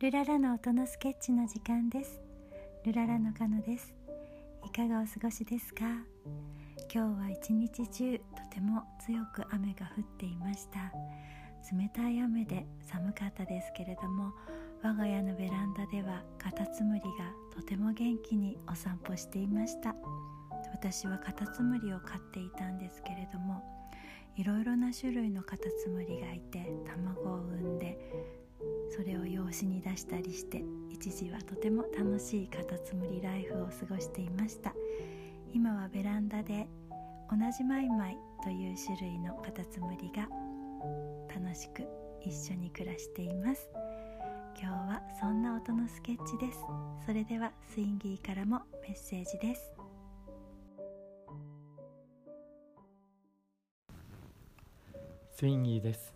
[0.00, 2.22] ルララの音のスケッチの時間です。
[2.86, 3.94] ルララのカノです。
[4.66, 5.84] いかがお過ごしですか？
[6.90, 10.90] 今日は一日中とても強く雨が降っていました。
[11.76, 14.32] 冷たい雨で寒かったですけれども
[14.82, 17.10] 我が家のベランダではカタツムリが
[17.54, 19.94] とても元気にお散歩していました。
[20.72, 23.62] 私はカタツムリを飼っていたんですけれども
[24.34, 27.98] いろいろな種類のカタツムリがいて卵を産んで
[28.90, 34.74] それを養子に出したりして一時はとても楽しいカタツムリライフを過ごしていました。
[35.52, 36.68] 今はベランダで
[37.30, 40.28] 同じマイマイという種類のカタツムリが
[41.34, 41.86] 楽しく
[42.22, 43.70] 一緒に暮らしています。
[44.60, 46.58] 今日はそんな音のスケッチです。
[47.06, 49.72] それではスインギーからもメッセージです。
[55.30, 56.12] スインギーです。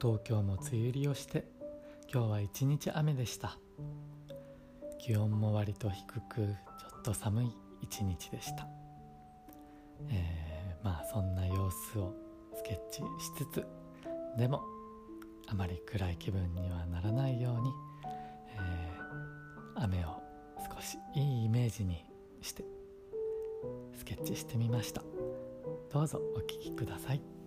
[0.00, 1.59] 東京も梅雨入りをして
[2.12, 3.56] 今日は一日雨でした。
[4.98, 8.66] 気温も割と低くちょっと寒い一日でした、
[10.10, 12.14] えー、まあそんな様子を
[12.54, 13.04] スケッチし
[13.38, 13.66] つつ
[14.36, 14.62] でも
[15.48, 17.70] あまり暗い気分にはならないように、
[18.54, 20.20] えー、雨を
[20.74, 22.04] 少しいいイメージに
[22.42, 22.64] して
[23.96, 25.02] スケッチしてみました。
[25.92, 27.39] どうぞお聴きください。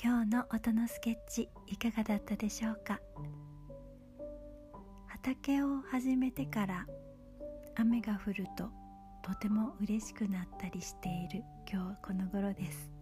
[0.00, 3.00] 今日の音のスケッチいかがだったでしょうか？
[5.08, 6.86] 畑を始めてから
[7.74, 8.70] 雨が降ると
[9.24, 12.92] とても嬉しくなったりしている今日この頃です。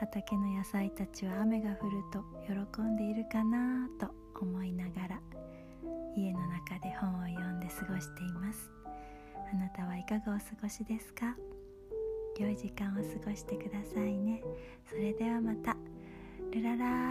[0.00, 5.20] 畑の野菜たちは雨が降ると喜んでいるかなと思いながら
[6.16, 8.72] 家の中で本を読んで過ごしています。
[9.52, 11.36] あなたはいかがお過ごしですか？
[12.40, 14.42] 良い時間を過ごしてくださいね。
[14.88, 15.76] それではまた。
[16.50, 17.07] ルララ